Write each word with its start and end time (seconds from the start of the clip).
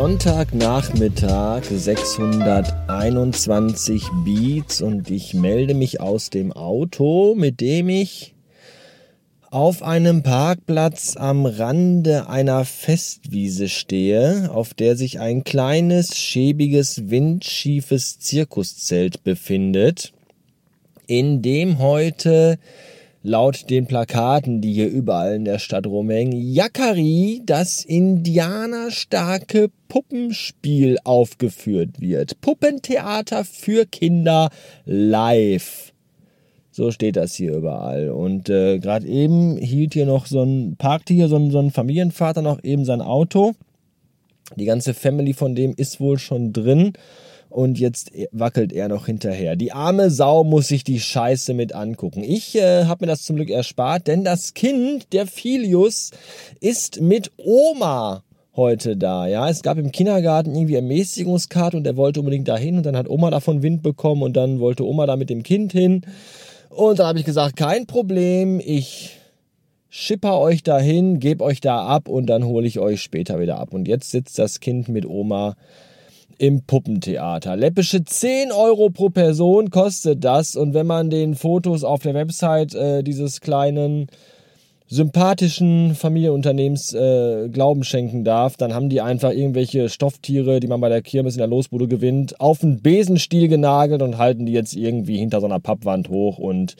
Sonntagnachmittag 0.00 1.64
621 1.64 4.04
Beats 4.24 4.80
und 4.80 5.10
ich 5.10 5.34
melde 5.34 5.74
mich 5.74 6.00
aus 6.00 6.30
dem 6.30 6.54
Auto, 6.54 7.34
mit 7.36 7.60
dem 7.60 7.90
ich 7.90 8.32
auf 9.50 9.82
einem 9.82 10.22
Parkplatz 10.22 11.18
am 11.18 11.44
Rande 11.44 12.30
einer 12.30 12.64
Festwiese 12.64 13.68
stehe, 13.68 14.50
auf 14.50 14.72
der 14.72 14.96
sich 14.96 15.20
ein 15.20 15.44
kleines, 15.44 16.16
schäbiges, 16.16 17.10
windschiefes 17.10 18.18
Zirkuszelt 18.20 19.22
befindet, 19.22 20.14
in 21.08 21.42
dem 21.42 21.78
heute 21.78 22.58
laut 23.22 23.68
den 23.68 23.86
Plakaten, 23.86 24.60
die 24.60 24.72
hier 24.72 24.88
überall 24.88 25.34
in 25.34 25.44
der 25.44 25.58
Stadt 25.58 25.86
rumhängen, 25.86 26.32
Yakari, 26.32 27.42
das 27.44 27.84
indianerstarke 27.84 29.70
Puppenspiel 29.88 30.98
aufgeführt 31.04 32.00
wird. 32.00 32.40
Puppentheater 32.40 33.44
für 33.44 33.84
Kinder 33.86 34.50
live. 34.84 35.92
So 36.70 36.92
steht 36.92 37.16
das 37.16 37.34
hier 37.34 37.54
überall. 37.54 38.10
Und 38.10 38.48
äh, 38.48 38.78
gerade 38.78 39.06
eben 39.06 39.56
hielt 39.58 39.92
hier 39.94 40.06
noch 40.06 40.26
so 40.26 40.42
ein, 40.42 40.76
parkte 40.76 41.12
hier 41.12 41.28
so 41.28 41.36
ein, 41.36 41.50
so 41.50 41.58
ein 41.58 41.72
Familienvater 41.72 42.42
noch 42.42 42.62
eben 42.62 42.84
sein 42.84 43.02
Auto. 43.02 43.52
Die 44.56 44.64
ganze 44.64 44.94
Family 44.94 45.32
von 45.32 45.54
dem 45.54 45.74
ist 45.76 46.00
wohl 46.00 46.18
schon 46.18 46.52
drin 46.52 46.92
und 47.50 47.78
jetzt 47.78 48.12
wackelt 48.32 48.72
er 48.72 48.88
noch 48.88 49.06
hinterher. 49.06 49.56
Die 49.56 49.72
arme 49.72 50.10
Sau 50.10 50.44
muss 50.44 50.68
sich 50.68 50.84
die 50.84 51.00
Scheiße 51.00 51.52
mit 51.52 51.74
angucken. 51.74 52.22
Ich 52.22 52.56
äh, 52.56 52.84
habe 52.84 53.04
mir 53.04 53.10
das 53.10 53.24
zum 53.24 53.36
Glück 53.36 53.50
erspart, 53.50 54.06
denn 54.06 54.24
das 54.24 54.54
Kind, 54.54 55.12
der 55.12 55.26
Filius, 55.26 56.12
ist 56.60 57.00
mit 57.00 57.32
Oma 57.36 58.22
heute 58.56 58.96
da. 58.96 59.26
Ja, 59.26 59.48
es 59.48 59.62
gab 59.62 59.78
im 59.78 59.92
Kindergarten 59.92 60.54
irgendwie 60.54 60.76
Ermäßigungskarte 60.76 61.76
und 61.76 61.86
er 61.86 61.96
wollte 61.96 62.20
unbedingt 62.20 62.48
dahin 62.48 62.76
und 62.76 62.86
dann 62.86 62.96
hat 62.96 63.08
Oma 63.08 63.30
davon 63.30 63.62
Wind 63.62 63.82
bekommen 63.82 64.22
und 64.22 64.36
dann 64.36 64.60
wollte 64.60 64.86
Oma 64.86 65.06
da 65.06 65.16
mit 65.16 65.30
dem 65.30 65.42
Kind 65.42 65.72
hin. 65.72 66.02
Und 66.68 66.98
dann 66.98 67.08
habe 67.08 67.18
ich 67.18 67.24
gesagt, 67.24 67.56
kein 67.56 67.86
Problem, 67.86 68.60
ich 68.64 69.16
schipper 69.88 70.38
euch 70.38 70.62
dahin, 70.62 71.18
gebe 71.18 71.42
euch 71.42 71.60
da 71.60 71.84
ab 71.84 72.08
und 72.08 72.26
dann 72.26 72.44
hole 72.44 72.66
ich 72.66 72.78
euch 72.78 73.02
später 73.02 73.40
wieder 73.40 73.58
ab. 73.58 73.74
Und 73.74 73.88
jetzt 73.88 74.10
sitzt 74.10 74.38
das 74.38 74.60
Kind 74.60 74.88
mit 74.88 75.04
Oma 75.04 75.56
im 76.40 76.62
Puppentheater. 76.62 77.54
Läppische 77.54 78.02
10 78.02 78.50
Euro 78.50 78.88
pro 78.88 79.10
Person 79.10 79.68
kostet 79.68 80.24
das. 80.24 80.56
Und 80.56 80.72
wenn 80.72 80.86
man 80.86 81.10
den 81.10 81.34
Fotos 81.34 81.84
auf 81.84 82.00
der 82.00 82.14
Website 82.14 82.74
äh, 82.74 83.02
dieses 83.02 83.42
kleinen 83.42 84.06
sympathischen 84.88 85.94
Familienunternehmens 85.94 86.94
äh, 86.94 87.50
Glauben 87.50 87.84
schenken 87.84 88.24
darf, 88.24 88.56
dann 88.56 88.72
haben 88.74 88.88
die 88.88 89.02
einfach 89.02 89.32
irgendwelche 89.32 89.90
Stofftiere, 89.90 90.60
die 90.60 90.66
man 90.66 90.80
bei 90.80 90.88
der 90.88 91.02
Kirmes 91.02 91.34
in 91.34 91.40
der 91.40 91.46
Losbude 91.46 91.86
gewinnt, 91.86 92.40
auf 92.40 92.64
einen 92.64 92.80
Besenstiel 92.80 93.46
genagelt 93.48 94.00
und 94.00 94.16
halten 94.16 94.46
die 94.46 94.52
jetzt 94.52 94.74
irgendwie 94.74 95.18
hinter 95.18 95.40
so 95.40 95.46
einer 95.46 95.60
Pappwand 95.60 96.08
hoch 96.08 96.38
und 96.38 96.74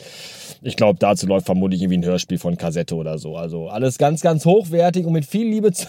ich 0.62 0.74
glaube, 0.74 0.98
dazu 0.98 1.26
läuft 1.26 1.46
vermutlich 1.46 1.82
irgendwie 1.82 1.98
ein 1.98 2.04
Hörspiel 2.04 2.38
von 2.38 2.56
Kassette 2.56 2.96
oder 2.96 3.18
so. 3.18 3.36
Also 3.36 3.68
alles 3.68 3.96
ganz, 3.96 4.22
ganz 4.22 4.44
hochwertig 4.44 5.06
und 5.06 5.12
mit 5.12 5.24
viel 5.24 5.46
Liebe 5.48 5.70
zu, 5.72 5.86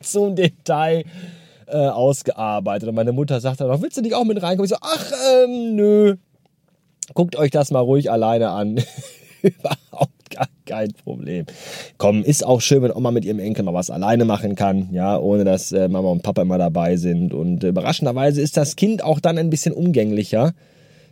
zum 0.00 0.36
Detail 0.36 1.04
äh, 1.68 1.88
ausgearbeitet. 1.88 2.88
Und 2.88 2.94
meine 2.94 3.12
Mutter 3.12 3.40
sagt 3.40 3.60
dann 3.60 3.70
auch, 3.70 3.82
willst 3.82 3.96
du 3.96 4.02
nicht 4.02 4.14
auch 4.14 4.24
mit 4.24 4.42
reinkommen? 4.42 4.64
Ich 4.64 4.70
so, 4.70 4.76
ach, 4.80 5.12
ähm, 5.44 5.76
nö. 5.76 6.16
Guckt 7.14 7.36
euch 7.36 7.50
das 7.50 7.70
mal 7.70 7.80
ruhig 7.80 8.10
alleine 8.10 8.50
an. 8.50 8.80
Überhaupt 9.42 10.30
gar 10.30 10.48
kein 10.64 10.92
Problem. 10.92 11.44
Komm, 11.98 12.22
ist 12.22 12.46
auch 12.46 12.60
schön, 12.60 12.82
wenn 12.82 12.92
Oma 12.92 13.10
mit 13.10 13.24
ihrem 13.24 13.38
Enkel 13.38 13.64
mal 13.64 13.74
was 13.74 13.90
alleine 13.90 14.24
machen 14.24 14.54
kann, 14.54 14.88
ja, 14.92 15.18
ohne 15.18 15.44
dass 15.44 15.70
äh, 15.72 15.88
Mama 15.88 16.08
und 16.08 16.22
Papa 16.22 16.42
immer 16.42 16.56
dabei 16.56 16.96
sind. 16.96 17.34
Und 17.34 17.62
äh, 17.62 17.68
überraschenderweise 17.68 18.40
ist 18.40 18.56
das 18.56 18.76
Kind 18.76 19.04
auch 19.04 19.20
dann 19.20 19.36
ein 19.36 19.50
bisschen 19.50 19.74
umgänglicher. 19.74 20.54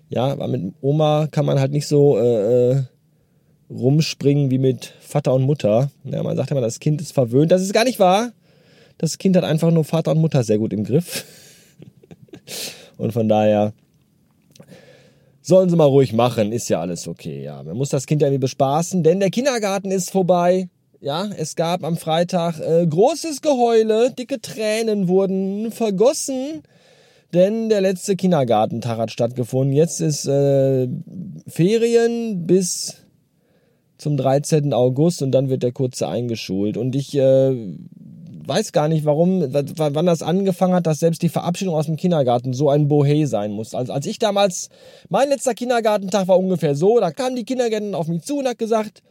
Ja, 0.08 0.38
weil 0.38 0.48
mit 0.48 0.74
Oma 0.80 1.26
kann 1.30 1.46
man 1.46 1.60
halt 1.60 1.72
nicht 1.72 1.86
so 1.86 2.18
äh, 2.18 2.70
äh 2.70 2.82
rumspringen 3.70 4.50
wie 4.50 4.58
mit 4.58 4.92
Vater 5.00 5.32
und 5.32 5.42
Mutter. 5.42 5.90
Ja, 6.04 6.22
man 6.22 6.36
sagt 6.36 6.50
immer, 6.50 6.60
das 6.60 6.78
Kind 6.78 7.00
ist 7.00 7.12
verwöhnt. 7.12 7.50
Das 7.50 7.62
ist 7.62 7.72
gar 7.72 7.84
nicht 7.84 7.98
wahr. 7.98 8.32
Das 9.02 9.18
Kind 9.18 9.36
hat 9.36 9.42
einfach 9.42 9.72
nur 9.72 9.82
Vater 9.82 10.12
und 10.12 10.20
Mutter 10.20 10.44
sehr 10.44 10.58
gut 10.58 10.72
im 10.72 10.84
Griff. 10.84 11.24
und 12.98 13.12
von 13.12 13.28
daher 13.28 13.72
sollen 15.40 15.68
sie 15.68 15.74
mal 15.74 15.86
ruhig 15.86 16.12
machen, 16.12 16.52
ist 16.52 16.68
ja 16.68 16.80
alles 16.80 17.08
okay. 17.08 17.42
Ja, 17.42 17.64
man 17.64 17.76
muss 17.76 17.88
das 17.88 18.06
Kind 18.06 18.22
ja 18.22 18.28
irgendwie 18.28 18.42
bespaßen, 18.42 19.02
denn 19.02 19.18
der 19.18 19.30
Kindergarten 19.30 19.90
ist 19.90 20.12
vorbei. 20.12 20.68
Ja, 21.00 21.28
es 21.36 21.56
gab 21.56 21.82
am 21.82 21.96
Freitag 21.96 22.60
äh, 22.60 22.86
großes 22.86 23.42
Geheule, 23.42 24.12
dicke 24.12 24.40
Tränen 24.40 25.08
wurden 25.08 25.72
vergossen, 25.72 26.62
denn 27.34 27.70
der 27.70 27.80
letzte 27.80 28.14
Kindergartentag 28.14 28.98
hat 28.98 29.10
stattgefunden. 29.10 29.74
Jetzt 29.74 30.00
ist 30.00 30.26
äh, 30.26 30.86
Ferien 31.48 32.46
bis 32.46 32.98
zum 33.98 34.16
13. 34.16 34.72
August 34.72 35.22
und 35.22 35.32
dann 35.32 35.48
wird 35.48 35.64
der 35.64 35.72
Kurze 35.72 36.06
eingeschult. 36.06 36.76
Und 36.76 36.94
ich 36.94 37.16
äh, 37.16 37.76
weiß 38.46 38.72
gar 38.72 38.88
nicht, 38.88 39.04
warum, 39.04 39.42
wann 39.52 40.06
das 40.06 40.22
angefangen 40.22 40.74
hat, 40.74 40.86
dass 40.86 41.00
selbst 41.00 41.22
die 41.22 41.28
Verabschiedung 41.28 41.74
aus 41.74 41.86
dem 41.86 41.96
Kindergarten 41.96 42.52
so 42.52 42.70
ein 42.70 42.88
Bohé 42.88 43.26
sein 43.26 43.52
muss. 43.52 43.74
Also 43.74 43.92
als 43.92 44.06
ich 44.06 44.18
damals, 44.18 44.68
mein 45.08 45.28
letzter 45.28 45.54
Kindergartentag 45.54 46.28
war 46.28 46.38
ungefähr 46.38 46.74
so, 46.74 47.00
da 47.00 47.10
kam 47.10 47.36
die 47.36 47.44
Kindergärten 47.44 47.94
auf 47.94 48.08
mich 48.08 48.22
zu 48.22 48.38
und 48.38 48.48
hat 48.48 48.58
gesagt, 48.58 49.02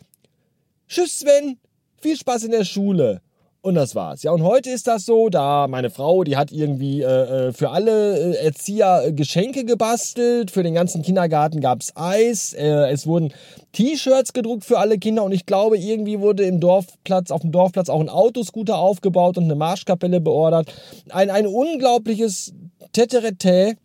Tschüss 0.87 1.19
Sven, 1.19 1.57
viel 2.01 2.17
Spaß 2.17 2.43
in 2.43 2.51
der 2.51 2.65
Schule. 2.65 3.21
Und 3.63 3.75
das 3.75 3.93
war's. 3.93 4.23
Ja, 4.23 4.31
und 4.31 4.41
heute 4.41 4.71
ist 4.71 4.87
das 4.87 5.05
so, 5.05 5.29
da 5.29 5.67
meine 5.67 5.91
Frau, 5.91 6.23
die 6.23 6.35
hat 6.35 6.51
irgendwie 6.51 7.03
äh, 7.03 7.49
äh 7.49 7.53
für 7.53 7.69
alle 7.69 8.33
äh, 8.33 8.45
Erzieher 8.45 9.03
äh, 9.05 9.13
Geschenke 9.13 9.65
gebastelt. 9.65 10.49
Für 10.49 10.63
den 10.63 10.73
ganzen 10.73 11.03
Kindergarten 11.03 11.61
gab's 11.61 11.93
Eis. 11.95 12.53
Äh, 12.53 12.89
es 12.89 13.05
wurden 13.05 13.31
T-Shirts 13.73 14.33
gedruckt 14.33 14.65
für 14.65 14.79
alle 14.79 14.97
Kinder. 14.97 15.23
Und 15.23 15.31
ich 15.31 15.45
glaube, 15.45 15.77
irgendwie 15.77 16.19
wurde 16.19 16.43
im 16.43 16.59
Dorfplatz, 16.59 17.29
auf 17.29 17.41
dem 17.41 17.51
Dorfplatz 17.51 17.89
auch 17.89 17.99
ein 17.99 18.09
Autoscooter 18.09 18.79
aufgebaut 18.79 19.37
und 19.37 19.43
eine 19.43 19.55
Marschkapelle 19.55 20.21
beordert. 20.21 20.73
Ein, 21.09 21.29
ein 21.29 21.45
unglaubliches 21.45 22.55
Teterete, 22.93 23.75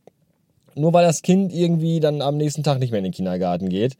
nur 0.74 0.94
weil 0.94 1.04
das 1.04 1.20
Kind 1.20 1.52
irgendwie 1.52 2.00
dann 2.00 2.22
am 2.22 2.38
nächsten 2.38 2.62
Tag 2.62 2.78
nicht 2.78 2.92
mehr 2.92 2.98
in 2.98 3.04
den 3.04 3.12
Kindergarten 3.12 3.68
geht 3.68 3.98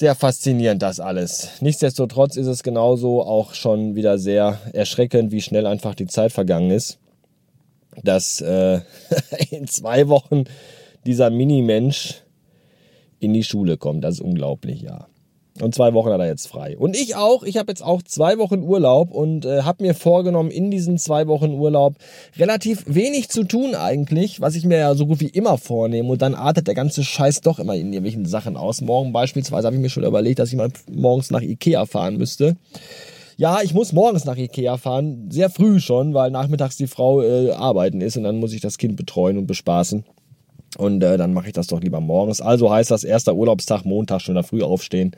sehr 0.00 0.14
faszinierend 0.14 0.80
das 0.80 0.98
alles. 0.98 1.60
Nichtsdestotrotz 1.60 2.36
ist 2.36 2.46
es 2.46 2.62
genauso 2.62 3.22
auch 3.22 3.52
schon 3.52 3.94
wieder 3.94 4.18
sehr 4.18 4.58
erschreckend, 4.72 5.30
wie 5.30 5.42
schnell 5.42 5.66
einfach 5.66 5.94
die 5.94 6.06
Zeit 6.06 6.32
vergangen 6.32 6.70
ist. 6.70 6.98
Dass 8.02 8.40
äh, 8.40 8.80
in 9.50 9.68
zwei 9.68 10.08
Wochen 10.08 10.44
dieser 11.04 11.28
Mini-Mensch 11.28 12.22
in 13.18 13.34
die 13.34 13.44
Schule 13.44 13.76
kommt. 13.76 14.02
Das 14.02 14.14
ist 14.14 14.20
unglaublich, 14.22 14.80
ja. 14.80 15.06
Und 15.62 15.74
zwei 15.74 15.92
Wochen 15.94 16.10
hat 16.10 16.20
er 16.20 16.26
jetzt 16.26 16.48
frei. 16.48 16.76
Und 16.76 16.96
ich 16.96 17.16
auch. 17.16 17.42
Ich 17.42 17.56
habe 17.56 17.70
jetzt 17.70 17.82
auch 17.82 18.02
zwei 18.02 18.38
Wochen 18.38 18.62
Urlaub 18.62 19.10
und 19.10 19.44
äh, 19.44 19.62
habe 19.62 19.84
mir 19.84 19.94
vorgenommen, 19.94 20.50
in 20.50 20.70
diesen 20.70 20.98
zwei 20.98 21.26
Wochen 21.26 21.52
Urlaub 21.52 21.94
relativ 22.38 22.84
wenig 22.86 23.28
zu 23.28 23.44
tun 23.44 23.74
eigentlich, 23.74 24.40
was 24.40 24.54
ich 24.54 24.64
mir 24.64 24.78
ja 24.78 24.94
so 24.94 25.06
gut 25.06 25.20
wie 25.20 25.28
immer 25.28 25.58
vornehme. 25.58 26.08
Und 26.08 26.22
dann 26.22 26.34
artet 26.34 26.66
der 26.66 26.74
ganze 26.74 27.04
Scheiß 27.04 27.40
doch 27.42 27.58
immer 27.58 27.74
in 27.74 27.92
irgendwelchen 27.92 28.26
Sachen 28.26 28.56
aus. 28.56 28.80
Morgen 28.80 29.12
beispielsweise 29.12 29.66
habe 29.66 29.76
ich 29.76 29.82
mir 29.82 29.90
schon 29.90 30.04
überlegt, 30.04 30.38
dass 30.38 30.50
ich 30.50 30.56
mal 30.56 30.70
morgens 30.90 31.30
nach 31.30 31.42
Ikea 31.42 31.86
fahren 31.86 32.16
müsste. 32.16 32.56
Ja, 33.36 33.60
ich 33.62 33.72
muss 33.72 33.94
morgens 33.94 34.26
nach 34.26 34.36
Ikea 34.36 34.76
fahren, 34.76 35.30
sehr 35.30 35.48
früh 35.48 35.80
schon, 35.80 36.12
weil 36.12 36.30
nachmittags 36.30 36.76
die 36.76 36.86
Frau 36.86 37.22
äh, 37.22 37.52
arbeiten 37.52 38.02
ist 38.02 38.18
und 38.18 38.24
dann 38.24 38.36
muss 38.36 38.52
ich 38.52 38.60
das 38.60 38.76
Kind 38.76 38.96
betreuen 38.96 39.38
und 39.38 39.46
bespaßen. 39.46 40.04
Und 40.78 41.02
äh, 41.02 41.16
dann 41.16 41.34
mache 41.34 41.48
ich 41.48 41.52
das 41.52 41.66
doch 41.66 41.80
lieber 41.80 42.00
morgens. 42.00 42.40
Also 42.40 42.70
heißt 42.70 42.90
das 42.90 43.04
erster 43.04 43.34
Urlaubstag, 43.34 43.84
Montag 43.84 44.20
schon 44.20 44.36
da 44.36 44.42
früh 44.42 44.62
aufstehen, 44.62 45.12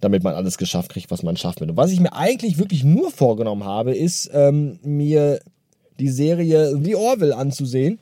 damit 0.00 0.24
man 0.24 0.34
alles 0.34 0.58
geschafft 0.58 0.90
kriegt, 0.90 1.10
was 1.10 1.22
man 1.22 1.36
schafft. 1.36 1.62
Und 1.62 1.76
was 1.76 1.92
ich 1.92 2.00
mir 2.00 2.12
eigentlich 2.14 2.58
wirklich 2.58 2.82
nur 2.82 3.10
vorgenommen 3.10 3.64
habe, 3.64 3.94
ist 3.94 4.30
ähm, 4.32 4.78
mir 4.82 5.40
die 6.00 6.08
Serie 6.08 6.76
The 6.82 6.96
Orville 6.96 7.36
anzusehen 7.36 7.98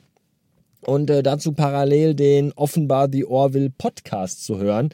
und 0.87 1.10
äh, 1.10 1.22
dazu 1.22 1.52
parallel 1.52 2.14
den 2.14 2.52
offenbar 2.52 3.08
The 3.10 3.26
Orville 3.26 3.70
Podcast 3.70 4.44
zu 4.44 4.58
hören. 4.58 4.90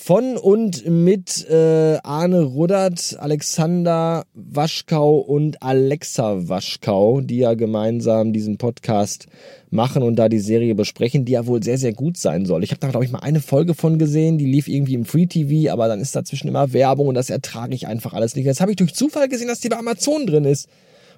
Von 0.00 0.36
und 0.36 0.88
mit 0.88 1.44
äh, 1.50 1.98
Arne 2.04 2.42
Ruddert, 2.42 3.16
Alexander 3.18 4.24
Waschkau 4.32 5.18
und 5.18 5.60
Alexa 5.60 6.48
Waschkau, 6.48 7.20
die 7.20 7.38
ja 7.38 7.54
gemeinsam 7.54 8.32
diesen 8.32 8.58
Podcast 8.58 9.26
machen 9.70 10.04
und 10.04 10.14
da 10.14 10.28
die 10.28 10.38
Serie 10.38 10.76
besprechen, 10.76 11.24
die 11.24 11.32
ja 11.32 11.46
wohl 11.46 11.64
sehr, 11.64 11.78
sehr 11.78 11.92
gut 11.92 12.16
sein 12.16 12.46
soll. 12.46 12.62
Ich 12.62 12.70
habe 12.70 12.80
da, 12.80 12.88
glaube 12.88 13.04
ich, 13.04 13.10
mal 13.10 13.18
eine 13.18 13.40
Folge 13.40 13.74
von 13.74 13.98
gesehen, 13.98 14.38
die 14.38 14.46
lief 14.46 14.68
irgendwie 14.68 14.94
im 14.94 15.04
Free 15.04 15.26
TV, 15.26 15.70
aber 15.70 15.88
dann 15.88 16.00
ist 16.00 16.14
dazwischen 16.14 16.46
immer 16.46 16.72
Werbung 16.72 17.08
und 17.08 17.16
das 17.16 17.28
ertrage 17.28 17.74
ich 17.74 17.88
einfach 17.88 18.14
alles 18.14 18.36
nicht. 18.36 18.46
Jetzt 18.46 18.60
habe 18.60 18.70
ich 18.70 18.76
durch 18.76 18.94
Zufall 18.94 19.28
gesehen, 19.28 19.48
dass 19.48 19.60
die 19.60 19.68
bei 19.68 19.78
Amazon 19.78 20.26
drin 20.26 20.44
ist. 20.44 20.68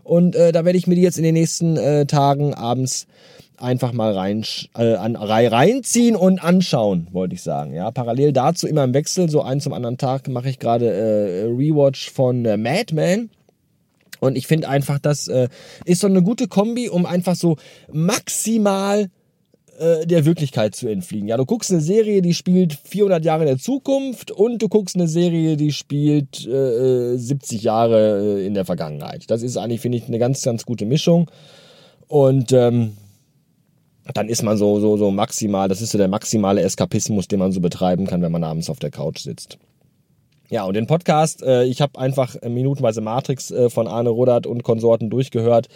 Und 0.05 0.35
äh, 0.35 0.53
da 0.53 0.65
werde 0.65 0.79
ich 0.79 0.87
mir 0.87 0.95
die 0.95 1.03
jetzt 1.03 1.19
in 1.19 1.25
den 1.25 1.35
nächsten 1.35 1.77
äh, 1.77 2.07
Tagen 2.07 2.55
abends 2.55 3.07
einfach 3.61 3.93
mal 3.93 4.13
rein, 4.13 4.45
äh, 4.77 4.95
an, 4.95 5.17
reinziehen 5.17 6.17
und 6.17 6.43
anschauen, 6.43 7.09
wollte 7.13 7.35
ich 7.35 7.43
sagen. 7.43 7.75
Ja, 7.75 7.91
parallel 7.91 8.33
dazu 8.33 8.67
immer 8.67 8.85
im 8.85 8.95
Wechsel, 8.95 9.29
so 9.29 9.43
einen 9.43 9.61
zum 9.61 9.73
anderen 9.73 9.99
Tag 9.99 10.29
mache 10.29 10.49
ich 10.49 10.59
gerade 10.59 10.91
äh, 10.91 11.45
Rewatch 11.45 12.11
von 12.11 12.45
äh, 12.45 12.57
Mad 12.57 12.95
Men. 12.95 13.31
Und 14.21 14.37
ich 14.37 14.47
finde 14.47 14.69
einfach, 14.69 14.99
das 14.99 15.29
äh, 15.29 15.49
ist 15.85 16.01
so 16.01 16.07
eine 16.07 16.23
gute 16.23 16.47
Kombi, 16.47 16.89
um 16.89 17.07
einfach 17.07 17.35
so 17.35 17.57
maximal 17.91 19.09
äh, 19.81 20.07
der 20.07 20.27
Wirklichkeit 20.27 20.75
zu 20.75 20.89
entfliehen. 20.89 21.27
Ja, 21.27 21.39
du 21.39 21.47
guckst 21.47 21.71
eine 21.71 21.81
Serie, 21.81 22.21
die 22.21 22.35
spielt 22.35 22.75
400 22.85 23.25
Jahre 23.25 23.45
in 23.45 23.49
der 23.49 23.59
Zukunft 23.59 24.31
und 24.31 24.61
du 24.61 24.69
guckst 24.69 24.95
eine 24.95 25.09
Serie, 25.09 25.57
die 25.57 25.73
spielt 25.73 26.47
äh, 26.47 27.17
70 27.17 27.63
Jahre 27.63 28.41
äh, 28.41 28.47
in 28.47 28.53
der 28.53 28.67
Vergangenheit. 28.67 29.31
Das 29.31 29.43
ist 29.43 29.57
eigentlich, 29.57 29.81
finde 29.81 29.97
ich, 29.97 30.07
eine 30.07 30.19
ganz, 30.19 30.43
ganz 30.43 30.67
gute 30.67 30.85
Mischung. 30.85 31.31
Und 32.09 32.53
ähm, 32.53 32.93
dann 34.17 34.29
ist 34.29 34.43
man 34.43 34.57
so, 34.57 34.81
so, 34.81 34.97
so 34.97 35.11
maximal, 35.11 35.69
das 35.69 35.81
ist 35.81 35.91
so 35.91 35.99
der 35.99 36.09
maximale 36.09 36.63
Eskapismus, 36.63 37.29
den 37.29 37.39
man 37.39 37.53
so 37.53 37.61
betreiben 37.61 38.07
kann, 38.07 38.23
wenn 38.23 38.33
man 38.33 38.45
abends 38.45 38.71
auf 38.71 38.79
der 38.79 38.91
Couch 38.91 39.21
sitzt. 39.21 39.59
Ja, 40.51 40.65
und 40.65 40.75
den 40.75 40.89
Podcast, 40.89 41.45
äh, 41.45 41.63
ich 41.63 41.81
habe 41.81 41.97
einfach 41.97 42.35
äh, 42.35 42.49
minutenweise 42.49 43.01
Matrix 43.01 43.53
äh, 43.53 43.71
von 43.71 43.87
Arne 43.87 44.09
Ruddert 44.09 44.49
und 44.49 44.65
Konsorten 44.65 45.09
durchgehört. 45.09 45.69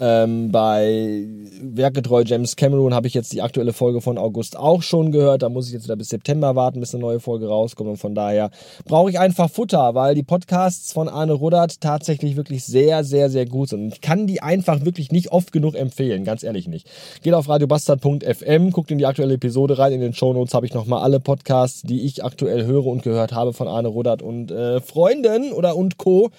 Ähm, 0.00 0.50
bei 0.50 1.24
Werkgetreu 1.62 2.24
James 2.26 2.56
Cameron 2.56 2.92
habe 2.92 3.06
ich 3.06 3.14
jetzt 3.14 3.32
die 3.32 3.40
aktuelle 3.40 3.72
Folge 3.72 4.00
von 4.00 4.18
August 4.18 4.58
auch 4.58 4.82
schon 4.82 5.12
gehört. 5.12 5.42
Da 5.42 5.48
muss 5.48 5.68
ich 5.68 5.74
jetzt 5.74 5.84
wieder 5.84 5.94
bis 5.94 6.08
September 6.08 6.56
warten, 6.56 6.80
bis 6.80 6.92
eine 6.92 7.02
neue 7.02 7.20
Folge 7.20 7.46
rauskommt. 7.46 7.88
Und 7.88 7.96
von 7.98 8.16
daher 8.16 8.50
brauche 8.84 9.10
ich 9.10 9.20
einfach 9.20 9.48
Futter, 9.48 9.94
weil 9.94 10.16
die 10.16 10.24
Podcasts 10.24 10.92
von 10.92 11.08
Arne 11.08 11.32
Ruddert 11.32 11.80
tatsächlich 11.80 12.36
wirklich 12.36 12.64
sehr, 12.64 13.04
sehr, 13.04 13.30
sehr 13.30 13.46
gut 13.46 13.68
sind. 13.68 13.80
Und 13.80 13.94
ich 13.94 14.00
kann 14.00 14.26
die 14.26 14.42
einfach 14.42 14.84
wirklich 14.84 15.12
nicht 15.12 15.30
oft 15.30 15.52
genug 15.52 15.76
empfehlen, 15.76 16.24
ganz 16.24 16.42
ehrlich 16.42 16.66
nicht. 16.66 16.90
Geht 17.22 17.34
auf 17.34 17.48
radiobastard.fm, 17.48 18.72
guckt 18.72 18.90
in 18.90 18.98
die 18.98 19.06
aktuelle 19.06 19.34
Episode 19.34 19.78
rein. 19.78 19.92
In 19.92 20.00
den 20.00 20.14
Shownotes 20.14 20.52
habe 20.52 20.66
ich 20.66 20.74
nochmal 20.74 21.04
alle 21.04 21.20
Podcasts, 21.20 21.82
die 21.82 22.04
ich 22.04 22.24
aktuell 22.24 22.66
höre 22.66 22.86
und 22.86 23.04
gehört 23.04 23.32
habe 23.32 23.52
von 23.52 23.68
Arne 23.68 23.86
Ruddert 23.86 24.15
Konrad 24.16 24.22
und 24.22 24.50
äh, 24.50 24.80
Freunden 24.80 25.52
oder 25.52 25.76
und 25.76 25.98
Co. 25.98 26.30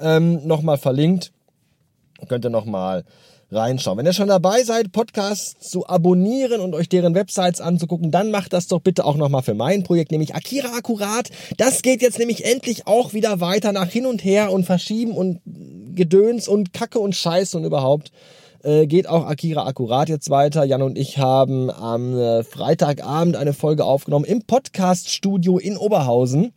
Ähm, 0.00 0.46
nochmal 0.46 0.78
verlinkt. 0.78 1.32
Könnt 2.28 2.44
ihr 2.44 2.50
nochmal 2.50 3.04
reinschauen. 3.50 3.98
Wenn 3.98 4.06
ihr 4.06 4.12
schon 4.12 4.28
dabei 4.28 4.64
seid, 4.64 4.90
Podcasts 4.90 5.70
zu 5.70 5.86
abonnieren 5.86 6.60
und 6.60 6.74
euch 6.74 6.88
deren 6.88 7.14
Websites 7.14 7.60
anzugucken, 7.60 8.10
dann 8.10 8.30
macht 8.30 8.52
das 8.52 8.66
doch 8.66 8.80
bitte 8.80 9.04
auch 9.04 9.16
nochmal 9.16 9.42
für 9.42 9.54
mein 9.54 9.84
Projekt, 9.84 10.10
nämlich 10.10 10.34
Akira 10.34 10.76
Akkurat. 10.76 11.30
Das 11.58 11.82
geht 11.82 12.02
jetzt 12.02 12.18
nämlich 12.18 12.44
endlich 12.44 12.86
auch 12.86 13.12
wieder 13.12 13.40
weiter 13.40 13.72
nach 13.72 13.88
hin 13.88 14.06
und 14.06 14.24
her 14.24 14.50
und 14.50 14.64
verschieben 14.64 15.12
und 15.12 15.40
Gedöns 15.94 16.48
und 16.48 16.72
Kacke 16.72 16.98
und 16.98 17.14
Scheiß 17.14 17.54
und 17.54 17.64
überhaupt. 17.64 18.10
Äh, 18.64 18.86
geht 18.86 19.06
auch 19.08 19.26
Akira 19.26 19.66
Akkurat 19.66 20.08
jetzt 20.08 20.30
weiter. 20.30 20.64
Jan 20.64 20.82
und 20.82 20.98
ich 20.98 21.18
haben 21.18 21.70
am 21.70 22.18
äh, 22.18 22.42
Freitagabend 22.42 23.36
eine 23.36 23.52
Folge 23.52 23.84
aufgenommen 23.84 24.24
im 24.24 24.42
Podcaststudio 24.42 25.58
in 25.58 25.76
Oberhausen 25.76 26.52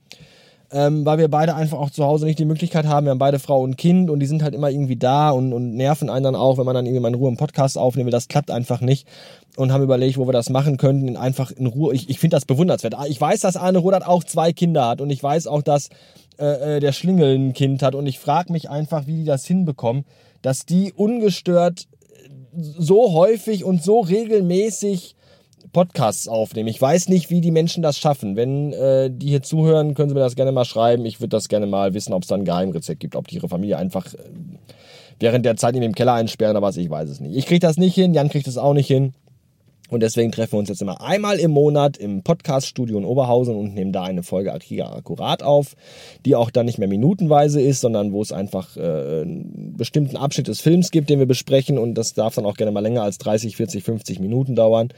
ähm, 0.72 1.06
weil 1.06 1.18
wir 1.18 1.30
beide 1.30 1.56
einfach 1.56 1.78
auch 1.78 1.90
zu 1.90 2.04
Hause 2.04 2.25
nicht 2.25 2.40
die 2.40 2.46
Möglichkeit 2.46 2.86
haben. 2.86 3.06
Wir 3.06 3.12
haben 3.12 3.19
beide 3.19 3.40
Frau 3.40 3.62
und 3.62 3.78
Kind 3.78 4.10
und 4.10 4.19
die 4.19 4.25
sind 4.25 4.44
halt 4.44 4.54
immer 4.54 4.69
irgendwie 4.69 4.98
da 4.98 5.30
und, 5.30 5.54
und 5.54 5.75
nerven 5.75 6.10
einen 6.10 6.24
dann 6.24 6.36
auch, 6.36 6.58
wenn 6.58 6.66
man 6.66 6.75
dann 6.75 6.86
irgendwie 6.86 7.02
mal 7.02 7.08
in 7.10 7.16
Ruhe 7.16 7.30
einen 7.30 7.38
Podcast 7.38 7.78
aufnehmen 7.78 8.08
will. 8.08 8.12
Das 8.12 8.28
klappt 8.28 8.52
einfach 8.52 8.81
nicht. 8.81 9.08
Und 9.56 9.72
haben 9.72 9.84
überlegt, 9.84 10.18
wo 10.18 10.28
wir 10.28 10.34
das 10.34 10.50
machen 10.50 10.78
könnten, 10.78 11.18
einfach 11.18 11.52
in 11.52 11.66
Ruhe. 11.66 11.96
Ich, 11.96 12.10
ich 12.10 12.19
finde 12.19 12.36
das 12.36 12.46
bewundernswert. 12.46 12.96
Ich 13.08 13.19
weiß, 13.19 13.40
dass 13.42 13.56
Arne 13.56 13.80
Rudert 13.80 14.06
auch 14.06 14.24
zwei 14.24 14.54
Kinder 14.54 14.88
hat 14.88 15.02
und 15.02 15.10
ich 15.10 15.24
weiß 15.24 15.48
auch, 15.48 15.64
dass 15.64 15.90
äh, 16.38 16.75
äh 16.75 16.80
der 16.80 16.92
Schlingel 16.92 17.36
ein 17.36 17.54
Kind 17.54 17.81
hat 17.81 17.96
und 17.96 18.06
ich 18.06 18.20
frage 18.20 18.52
mich 18.52 18.70
einfach, 18.70 19.08
wie 19.08 19.16
die 19.16 19.25
das 19.25 19.46
hinbekommen, 19.46 20.06
dass 20.42 20.66
die 20.66 20.94
ungestört 20.94 21.88
so 22.54 23.13
häufig 23.13 23.63
und 23.63 23.84
so 23.84 24.00
regelmäßig 24.00 25.16
Podcasts 25.72 26.28
aufnehmen. 26.28 26.69
Ich 26.69 26.81
weiß 26.81 27.10
nicht, 27.10 27.30
wie 27.30 27.42
die 27.42 27.52
Menschen 27.52 27.84
das 27.84 27.98
schaffen. 27.98 28.36
Wenn 28.36 28.74
äh, 28.74 29.10
die 29.12 29.28
hier 29.30 29.44
zuhören, 29.44 29.94
können 29.94 30.10
sie 30.10 30.16
mir 30.16 30.22
das 30.22 30.36
gerne 30.36 30.52
mal 30.52 30.66
schreiben. 30.66 31.06
Ich 31.06 31.19
würde 31.19 31.30
das 31.30 31.50
gerne 31.50 31.68
mal 31.68 31.94
wissen, 31.94 32.14
ob 32.14 32.24
es 32.24 32.30
da 32.30 32.36
ein 32.36 32.46
Geheimrezept 32.46 33.00
gibt, 33.00 33.16
ob 33.16 33.28
die 33.28 33.36
ihre 33.36 33.50
Familie 33.50 33.78
einfach 33.78 34.14
äh, 34.14 34.18
während 35.19 35.46
der 35.46 35.58
Zeit 35.58 35.75
in 35.75 35.81
dem 35.81 35.96
Keller 35.96 36.14
einsperren 36.14 36.56
oder 36.56 36.66
was, 36.66 36.78
ich 36.78 36.90
weiß 36.90 37.10
es 37.10 37.19
nicht. 37.19 37.36
Ich 37.36 37.46
kriege 37.46 37.60
das 37.60 37.78
nicht 37.78 37.96
hin, 37.96 38.14
Jan 38.14 38.30
kriegt 38.30 38.48
das 38.48 38.58
auch 38.58 38.74
nicht 38.74 38.88
hin. 38.88 39.14
Und 39.90 40.04
deswegen 40.04 40.34
treffen 40.34 40.54
wir 40.54 40.60
uns 40.60 40.69
jetzt 40.69 40.81
immer 40.81 41.02
einmal 41.02 41.40
im 41.40 41.52
Monat 41.52 41.96
im 41.96 42.22
Podcaststudio 42.22 42.98
in 42.98 43.06
Oberhausen 43.06 43.56
und 43.56 43.74
nehmen 43.74 43.94
da 43.94 44.04
eine 44.04 44.22
Folge 44.22 44.52
Akira 44.52 44.94
akkurat 44.94 45.44
auf, 45.44 45.75
die 46.25 46.36
auch 46.36 46.52
dann 46.52 46.66
nicht 46.66 46.78
mehr 46.78 46.90
minutenweise 46.90 47.62
ist, 47.62 47.80
sondern 47.80 48.12
wo 48.12 48.22
es 48.22 48.34
einfach 48.34 48.75
äh, 48.75 48.81
einen 48.81 49.75
bestimmten 49.78 50.18
Abschnitt 50.18 50.50
des 50.50 50.60
Films 50.60 50.92
gibt, 50.92 51.10
den 51.10 51.20
wir 51.20 51.25
besprechen 51.25 51.78
und 51.78 51.94
das 51.94 52.13
darf 52.13 52.36
dann 52.36 52.46
auch 52.46 52.58
gerne 52.58 52.74
mal 52.74 52.81
länger 52.81 53.04
als 53.04 53.18
30, 53.20 53.56
40, 53.56 53.84
50 53.84 54.20
Minuten 54.20 54.56
dauern. 54.56 54.90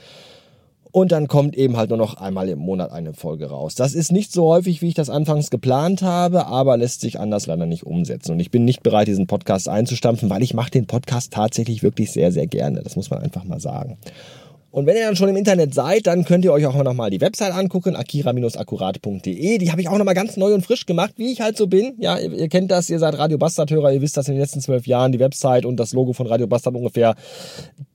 Und 0.92 1.12
dann 1.12 1.28
kommt 1.28 1.56
eben 1.56 1.78
halt 1.78 1.90
nur 1.90 2.00
noch 2.00 2.16
einmal 2.16 2.50
im 2.50 2.60
Monat 2.60 2.92
eine 2.92 3.14
Folge 3.14 3.50
raus. 3.50 3.76
Das 3.76 3.94
ist 3.94 4.12
nicht 4.12 4.32
so 4.32 4.48
häufig, 4.48 4.82
wie 4.82 4.88
ich 4.88 4.96
das 4.96 5.10
anfangs 5.10 5.52
geplant 5.52 6.02
habe, 6.02 6.48
aber 6.48 6.78
lässt 6.78 7.02
sich 7.02 7.20
anders 7.20 7.46
leider 7.46 7.68
nicht 7.68 7.86
umsetzen. 7.86 8.32
Und 8.32 8.40
ich 8.40 8.50
bin 8.50 8.66
nicht 8.66 8.82
bereit, 8.82 9.08
diesen 9.08 9.28
Podcast 9.28 9.70
einzustampfen, 9.70 10.30
weil 10.32 10.42
ich 10.42 10.56
mache 10.56 10.72
den 10.72 10.88
Podcast 10.88 11.32
tatsächlich 11.32 11.84
wirklich 11.84 12.12
sehr, 12.12 12.32
sehr 12.32 12.48
gerne. 12.48 12.82
Das 12.82 12.96
muss 12.96 13.12
man 13.12 13.20
einfach 13.20 13.44
mal 13.44 13.60
sagen. 13.60 13.98
Und 14.72 14.86
wenn 14.86 14.96
ihr 14.96 15.06
dann 15.06 15.16
schon 15.16 15.30
im 15.30 15.36
Internet 15.36 15.74
seid, 15.74 16.06
dann 16.06 16.26
könnt 16.26 16.46
ihr 16.46 16.54
euch 16.54 16.66
auch 16.66 16.76
nochmal 16.84 17.10
die 17.10 17.22
Website 17.22 17.54
angucken, 17.54 17.96
akira-akkurat.de. 17.96 19.58
Die 19.58 19.72
habe 19.72 19.82
ich 19.82 19.90
auch 19.90 19.98
nochmal 19.98 20.14
ganz 20.14 20.38
neu 20.38 20.54
und 20.54 20.64
frisch 20.64 20.86
gemacht, 20.86 21.14
wie 21.18 21.32
ich 21.32 21.42
halt 21.42 21.58
so 21.58 21.68
bin. 21.68 21.96
Ja, 21.98 22.18
ihr, 22.20 22.32
ihr 22.34 22.50
kennt 22.50 22.70
das, 22.70 22.90
ihr 22.90 23.00
seid 23.00 23.18
Radio 23.18 23.38
Bastard-Hörer, 23.38 23.94
ihr 23.94 24.02
wisst, 24.02 24.18
dass 24.18 24.28
in 24.28 24.36
den 24.36 24.42
letzten 24.42 24.62
zwölf 24.62 24.86
Jahren 24.86 25.12
die 25.12 25.20
Website 25.20 25.66
und 25.66 25.78
das 25.78 25.94
Logo 25.94 26.14
von 26.14 26.28
Radio 26.28 26.46
Bastard 26.46 26.76
ungefähr 26.76 27.16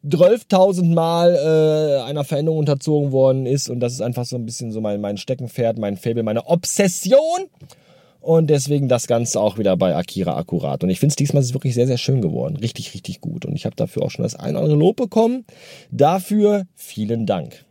12.000 0.05 0.93
Mal 0.93 1.35
äh, 1.35 2.09
einer 2.09 2.25
Veränderung 2.25 2.59
unterzogen 2.59 3.13
worden 3.13 3.47
ist. 3.47 3.71
Und 3.71 3.81
das 3.81 3.93
ist 3.93 4.01
einfach 4.01 4.25
so 4.25 4.37
ein 4.37 4.45
bisschen 4.45 4.73
so 4.73 4.81
mein, 4.81 5.01
mein 5.01 5.17
Steckenpferd, 5.17 5.79
mein 5.79 5.97
Fable, 5.97 6.25
meine 6.25 6.47
Obsession. 6.47 7.49
Und 8.25 8.49
deswegen 8.49 8.89
das 8.89 9.07
Ganze 9.07 9.39
auch 9.39 9.59
wieder 9.59 9.77
bei 9.77 9.95
Akira 9.95 10.39
akkurat. 10.39 10.83
Und 10.83 10.89
ich 10.89 10.99
finde 10.99 11.13
es 11.13 11.17
diesmal 11.17 11.43
ist 11.43 11.53
wirklich 11.53 11.75
sehr, 11.75 11.87
sehr 11.87 11.99
schön 11.99 12.23
geworden. 12.23 12.57
Richtig, 12.57 12.95
richtig 12.95 13.21
gut. 13.21 13.45
Und 13.45 13.55
ich 13.55 13.67
habe 13.67 13.77
dafür 13.77 14.03
auch 14.03 14.11
schon 14.11 14.23
das 14.23 14.35
ein 14.35 14.53
oder 14.53 14.65
andere 14.65 14.79
Lob 14.79 14.97
bekommen. 14.97 15.45
Dafür 15.91 16.65
vielen 16.75 17.27
Dank. 17.27 17.67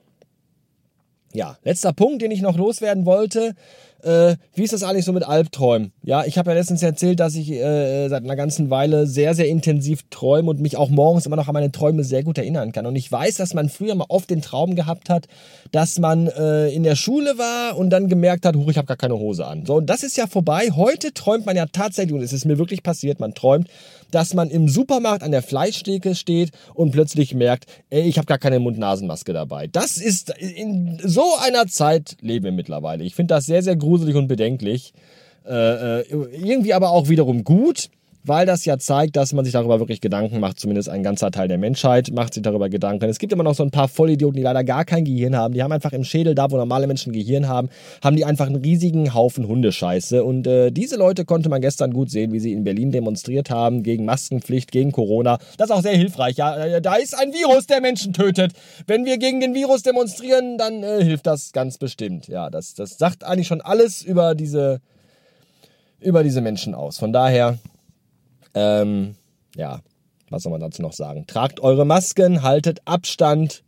Ja, 1.34 1.58
letzter 1.64 1.94
Punkt, 1.94 2.22
den 2.22 2.32
ich 2.32 2.42
noch 2.42 2.58
loswerden 2.58 3.06
wollte 3.06 3.56
äh, 4.04 4.36
wie 4.54 4.64
ist 4.64 4.74
das 4.74 4.84
eigentlich 4.84 5.06
so 5.06 5.14
mit 5.14 5.24
Albträumen? 5.24 5.94
Ja, 6.04 6.26
ich 6.26 6.38
habe 6.38 6.52
ja 6.52 6.58
letztens 6.58 6.84
erzählt, 6.84 7.20
dass 7.20 7.36
ich 7.36 7.52
äh, 7.52 8.10
seit 8.10 8.24
einer 8.24 8.36
ganzen 8.36 8.70
Weile 8.70 9.08
sehr, 9.08 9.34
sehr 9.34 9.48
intensiv 9.48 10.04
träume 10.10 10.50
und 10.50 10.60
mich 10.60 10.78
auch 10.78 10.90
morgens 10.90 11.26
immer 11.26 11.36
noch 11.36 11.48
an 11.48 11.54
meine 11.54 11.72
Träume 11.72 12.04
sehr 12.04 12.24
gut 12.24 12.38
erinnern 12.38 12.72
kann. 12.72 12.86
Und 12.86 12.96
ich 12.96 13.12
weiß, 13.12 13.36
dass 13.36 13.54
man 13.54 13.70
früher 13.70 13.96
mal 13.96 14.06
oft 14.10 14.30
den 14.30 14.42
Traum 14.42 14.76
gehabt 14.76 15.10
hat, 15.10 15.28
dass 15.72 16.00
man 16.00 16.28
äh, 16.28 16.70
in 16.70 16.84
der 16.84 16.96
Schule 16.96 17.38
war 17.38 17.78
und 17.78 17.90
dann 17.90 18.10
gemerkt 18.10 18.46
hat, 18.46 18.56
huch, 18.56 18.70
ich 18.70 18.78
habe 18.78 18.88
gar 18.88 18.98
keine 18.98 19.18
Hose 19.18 19.46
an. 19.46 19.66
So, 19.66 19.76
und 19.76 19.90
das 19.90 20.04
ist 20.04 20.18
ja 20.18 20.28
vorbei. 20.28 20.70
Heute 20.76 21.14
träumt 21.14 21.46
man 21.46 21.56
ja 21.56 21.66
tatsächlich, 21.66 22.14
und 22.14 22.22
es 22.22 22.34
ist 22.34 22.46
mir 22.46 22.58
wirklich 22.58 22.84
passiert, 22.84 23.20
man 23.20 23.34
träumt, 23.34 23.70
dass 24.14 24.34
man 24.34 24.50
im 24.50 24.68
Supermarkt 24.68 25.24
an 25.24 25.32
der 25.32 25.42
Fleischtheke 25.42 26.16
steht 26.16 26.52
und 26.74 26.92
plötzlich 26.92 27.34
merkt, 27.34 27.66
ey, 27.90 28.04
ich 28.04 28.18
habe 28.18 28.28
gar 28.28 28.38
keine 28.38 28.60
Mund-Nasen-Maske 28.60 29.34
dabei. 29.34 29.68
Das 29.68 29.98
ist, 29.98 30.30
in 30.38 31.00
so 31.04 31.26
einer 31.42 31.68
Zeit 31.68 32.18
leben 32.22 32.46
wir 32.46 32.52
mittlerweile. 32.52 33.04
Ich 33.04 33.16
finde 33.16 33.34
das 33.34 33.46
sehr, 33.46 33.64
sehr 33.64 33.76
gruselig 33.76 34.16
und 34.16 34.28
bedenklich. 34.28 34.94
Äh, 35.46 36.02
äh 36.02 36.06
irgendwie 36.34 36.74
aber 36.74 36.92
auch 36.92 37.10
wiederum 37.10 37.44
gut 37.44 37.90
weil 38.24 38.46
das 38.46 38.66
ja 38.66 38.78
zeigt, 38.78 39.16
dass 39.16 39.34
man 39.34 39.46
sich 39.46 39.54
darüber 39.54 39.80
wirklich 39.80 40.02
Gedanken 40.02 40.40
macht, 40.40 40.60
zumindest 40.60 40.90
ein 40.90 41.04
ganzer 41.04 41.32
Teil 41.32 41.48
der 41.48 41.58
Menschheit 41.58 42.12
macht 42.12 42.34
sich 42.34 42.44
darüber 42.44 42.70
Gedanken. 42.70 43.10
Es 43.10 43.20
gibt 43.20 43.34
immer 43.34 43.44
noch 43.44 43.56
so 43.56 43.64
ein 43.64 43.72
paar 43.72 43.88
Vollidioten, 43.88 44.38
die 44.38 44.44
leider 44.44 44.64
gar 44.64 44.86
kein 44.86 45.06
Gehirn 45.06 45.36
haben. 45.36 45.54
Die 45.54 45.64
haben 45.64 45.72
einfach 45.72 45.92
im 45.94 46.04
Schädel, 46.04 46.36
da 46.36 46.50
wo 46.52 46.58
normale 46.58 46.88
Menschen 46.88 47.14
Gehirn 47.14 47.48
haben, 47.48 47.70
haben 48.04 48.16
die 48.16 48.26
einfach 48.26 48.48
einen 48.48 48.56
riesigen 48.56 49.14
Haufen 49.14 49.48
Hundescheiße. 49.48 50.24
Und 50.24 50.48
äh, 50.48 50.72
diese 50.72 50.96
Leute 50.96 51.26
konnte 51.26 51.50
man 51.50 51.62
gestern 51.62 51.92
gut 51.92 52.10
sehen, 52.10 52.32
wie 52.32 52.40
sie 52.40 52.54
in 52.54 52.64
Berlin 52.64 52.92
demonstriert 52.92 53.50
haben 53.50 53.84
gegen 53.84 54.06
Maskenpflicht, 54.06 54.72
gegen 54.72 54.92
Corona. 54.92 55.38
Das 55.58 55.70
ist 55.70 55.76
auch 55.76 55.82
sehr 55.82 55.98
hilfreich. 55.98 56.38
Ja, 56.38 56.56
äh, 56.56 56.82
da 56.82 56.96
ist 56.96 57.18
ein 57.18 57.34
Virus, 57.34 57.68
der 57.68 57.82
Menschen 57.82 58.14
tötet. 58.14 58.54
Wenn 58.88 59.06
wir 59.06 59.18
gegen 59.18 59.40
den 59.40 59.54
Virus 59.54 59.84
demonstrieren, 59.84 60.58
dann 60.58 60.84
äh, 60.84 61.04
hilft 61.04 61.28
das 61.28 61.52
ganz 61.52 61.78
bestimmt. 61.78 62.28
Ja, 62.28 62.50
das, 62.50 62.74
das 62.74 62.98
sagt 62.98 63.24
eigentlich 63.24 63.48
schon 63.48 63.62
alles 63.62 64.02
über 64.02 64.36
diese 64.36 64.80
über 66.00 66.22
diese 66.24 66.42
Menschen 66.42 66.76
aus. 66.76 66.98
Von 66.98 67.14
daher 67.14 67.58
ähm, 68.54 69.16
ja, 69.56 69.82
was 70.30 70.44
soll 70.44 70.52
man 70.52 70.62
dazu 70.62 70.82
noch 70.82 70.94
sagen? 70.94 71.26
Tragt 71.28 71.60
eure 71.60 71.86
Masken, 71.86 72.42
haltet 72.42 72.82
Abstand, 72.86 73.64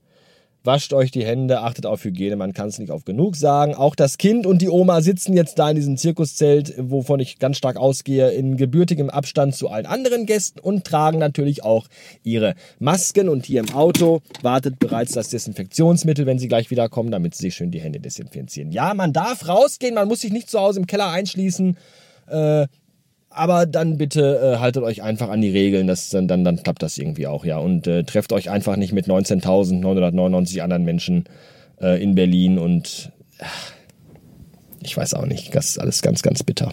wascht 0.66 0.94
euch 0.94 1.12
die 1.12 1.24
Hände, 1.24 1.62
achtet 1.62 1.86
auf 1.86 2.04
Hygiene, 2.04 2.36
man 2.36 2.54
kann 2.54 2.70
es 2.70 2.80
nicht 2.80 2.92
oft 2.92 3.06
genug 3.06 3.36
sagen. 3.36 3.76
Auch 3.76 3.96
das 3.96 4.18
Kind 4.18 4.46
und 4.46 4.62
die 4.62 4.70
Oma 4.70 5.02
sitzen 5.02 5.34
jetzt 5.34 5.60
da 5.60 5.70
in 5.70 5.76
diesem 5.76 5.98
Zirkuszelt, 5.98 6.74
wovon 6.78 7.20
ich 7.20 7.40
ganz 7.40 7.58
stark 7.58 7.78
ausgehe, 7.78 8.32
in 8.32 8.58
gebürtigem 8.58 9.10
Abstand 9.10 9.56
zu 9.56 9.70
allen 9.70 9.86
anderen 9.86 10.26
Gästen 10.26 10.60
und 10.60 10.84
tragen 10.84 11.20
natürlich 11.20 11.64
auch 11.64 11.88
ihre 12.24 12.56
Masken. 12.80 13.30
Und 13.30 13.46
hier 13.46 13.60
im 13.60 13.74
Auto 13.76 14.22
wartet 14.42 14.80
bereits 14.80 15.12
das 15.12 15.30
Desinfektionsmittel, 15.30 16.26
wenn 16.26 16.40
sie 16.40 16.48
gleich 16.48 16.72
wiederkommen, 16.72 17.12
damit 17.12 17.36
sie 17.36 17.44
sich 17.44 17.56
schön 17.56 17.72
die 17.72 17.82
Hände 17.82 18.00
desinfizieren. 18.00 18.72
Ja, 18.72 18.94
man 18.94 19.14
darf 19.14 19.48
rausgehen, 19.48 19.94
man 19.94 20.08
muss 20.08 20.22
sich 20.22 20.34
nicht 20.34 20.50
zu 20.50 20.60
Hause 20.60 20.80
im 20.80 20.88
Keller 20.88 21.10
einschließen. 21.10 21.78
Äh, 22.28 22.68
aber 23.36 23.66
dann 23.66 23.98
bitte 23.98 24.56
äh, 24.56 24.60
haltet 24.60 24.84
euch 24.84 25.04
einfach 25.04 25.30
an 25.30 25.42
die 25.42 25.50
Regeln, 25.50 25.88
das, 25.88 26.10
dann, 26.10 26.28
dann, 26.28 26.44
dann 26.44 26.64
klappt 26.64 26.82
das 26.82 26.98
irgendwie 26.98 27.28
auch, 27.28 27.46
ja. 27.46 27.58
Und 27.58 27.88
äh, 27.88 28.04
trefft 28.04 28.34
euch 28.34 28.50
einfach 28.50 28.78
nicht 28.78 28.94
mit 28.94 29.08
19.999 29.08 30.62
anderen 30.62 30.84
Menschen 30.84 31.26
äh, 31.82 32.02
in 32.02 32.16
Berlin 32.16 32.58
und 32.58 33.12
äh, 33.40 33.46
ich 34.82 34.96
weiß 34.96 35.16
auch 35.16 35.26
nicht, 35.26 35.54
das 35.56 35.70
ist 35.70 35.80
alles 35.80 36.02
ganz, 36.02 36.22
ganz 36.22 36.44
bitter. 36.44 36.72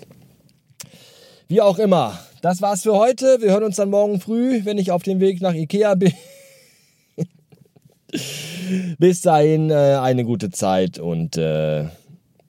Wie 1.48 1.60
auch 1.60 1.78
immer, 1.78 2.18
das 2.42 2.62
war's 2.62 2.82
für 2.82 2.94
heute. 2.94 3.38
Wir 3.40 3.50
hören 3.50 3.64
uns 3.64 3.76
dann 3.76 3.90
morgen 3.90 4.20
früh, 4.20 4.64
wenn 4.64 4.78
ich 4.78 4.90
auf 4.90 5.02
dem 5.02 5.20
Weg 5.20 5.40
nach 5.40 5.54
Ikea 5.54 5.94
bin. 5.94 6.12
Bis 8.98 9.22
dahin 9.22 9.70
äh, 9.70 9.98
eine 10.00 10.24
gute 10.24 10.50
Zeit 10.50 10.98
und 10.98 11.36
äh, 11.36 11.86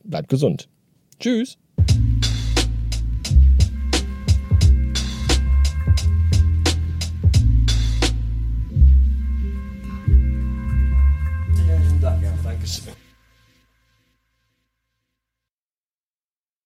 bleibt 0.04 0.30
gesund. 0.30 0.68
Tschüss. 1.20 1.58